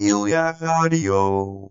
[0.00, 1.70] Ilja Radio.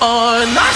[0.00, 0.67] on.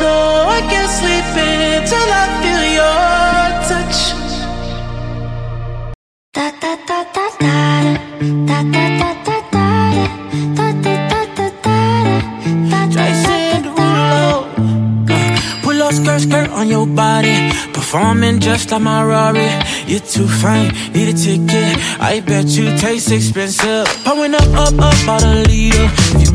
[0.00, 0.14] No,
[0.56, 3.02] I can't sleep until I feel your
[3.68, 3.98] touch.
[6.36, 7.56] Da da da da da
[8.48, 9.38] da da da da
[10.56, 11.78] da da da da da
[12.70, 14.28] da Tyson Rulo,
[15.62, 17.36] pull up skirt skirt on your body,
[17.72, 19.50] performing just like my Rari.
[19.86, 21.76] You're too fine, need a ticket.
[22.00, 23.86] I bet you taste expensive.
[24.04, 25.88] Pouring up, up, up, out a liter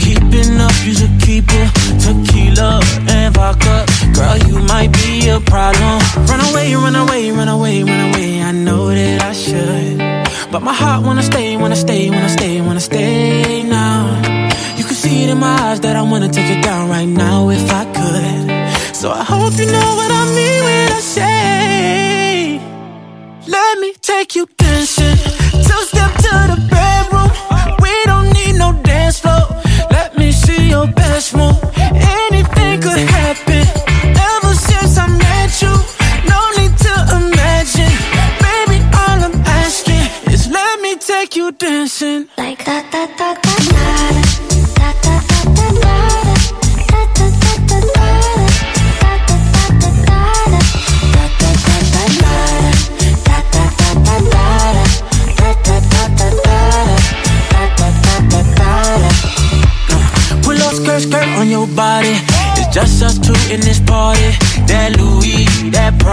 [0.03, 1.69] Keeping up, you should keep it.
[2.03, 3.85] Tequila and vodka.
[4.13, 5.97] Girl, you might be a problem.
[6.29, 8.41] Run away, run away, run away, run away.
[8.41, 9.97] I know that I should.
[10.51, 13.99] But my heart wanna stay, wanna stay, wanna stay, wanna stay now.
[14.77, 17.49] You can see it in my eyes that I wanna take it down right now
[17.49, 18.95] if I could.
[18.95, 20.02] So I hope you know
[42.13, 45.93] something like da da da, da da da da da.
[45.93, 46.73] that, that.
[60.73, 62.15] Skirt, skirt on your body.
[62.57, 64.31] It's just us two in this party.
[64.67, 65.93] That Louis, that.
[65.99, 66.12] Prada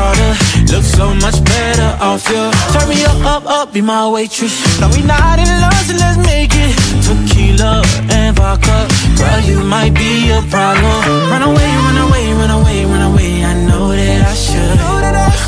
[2.01, 2.51] off you.
[2.73, 4.55] Turn me up, up, up, be my waitress.
[4.81, 6.73] Now we not in love, so let's make it
[7.05, 8.89] tequila and vodka.
[9.19, 10.99] Girl, you might be a problem.
[11.31, 13.45] Run away, run away, run away, run away.
[13.45, 14.79] I know that I should,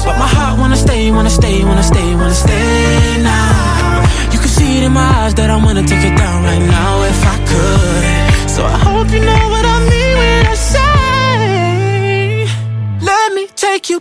[0.04, 4.04] but my heart wanna stay, wanna stay, wanna stay, wanna stay now.
[4.32, 7.02] You can see it in my eyes that I wanna take it down right now
[7.12, 8.50] if I could.
[8.50, 12.46] So I hope you know what I mean when I say,
[13.00, 14.00] let me take you.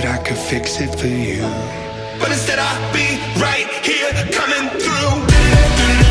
[0.00, 1.42] I could fix it for you.
[2.18, 6.01] But instead, I'll be right here coming through.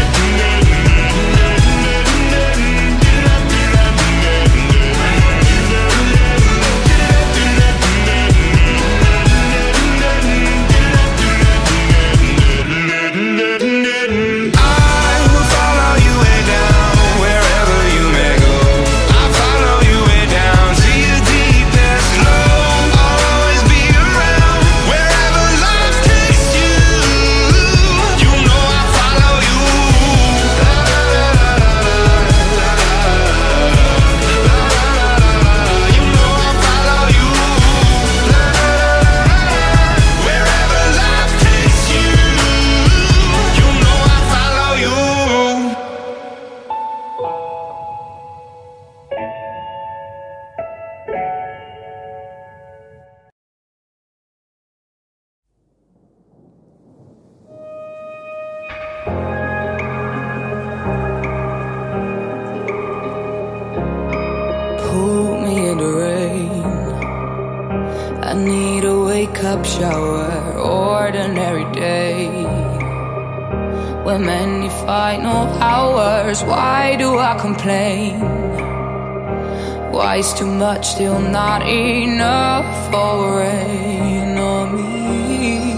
[69.41, 72.27] cup shower, ordinary day.
[74.05, 78.19] When many final hours, why do I complain?
[79.91, 85.74] Why is too much still not enough for rain on me?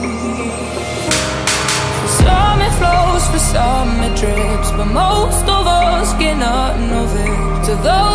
[2.02, 7.66] For some it flows, for some it drips, but most of us cannot know it.
[7.68, 8.13] To those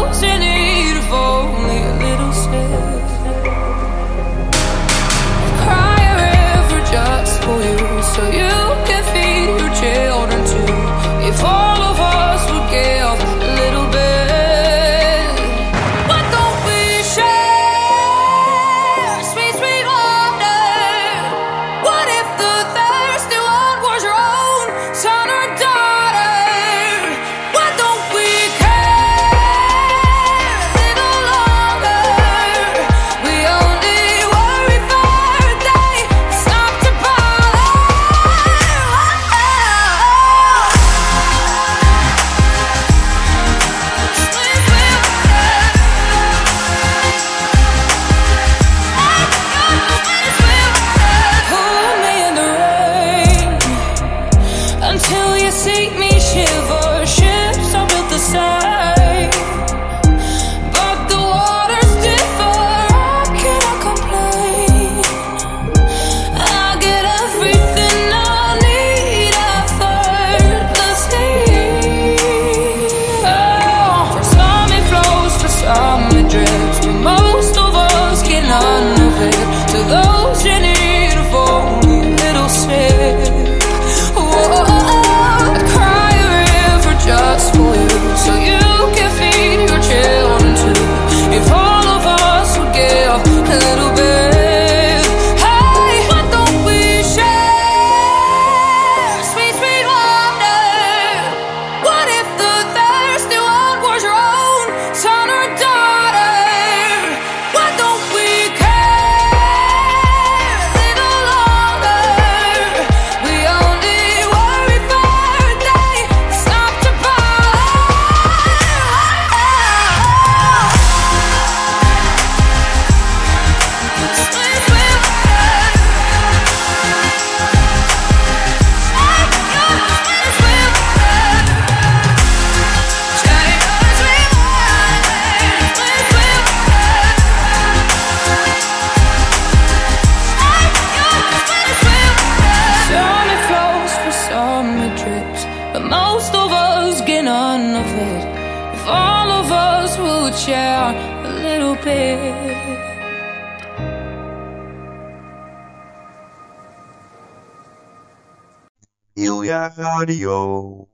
[159.77, 160.89] Radio.